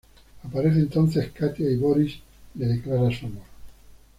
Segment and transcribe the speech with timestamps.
[0.43, 2.17] Aparece entonces Katia y Borís
[2.55, 3.43] le declara su amor.